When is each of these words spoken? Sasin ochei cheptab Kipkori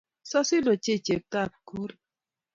Sasin 0.29 0.65
ochei 0.73 0.99
cheptab 1.05 1.51
Kipkori 1.67 1.95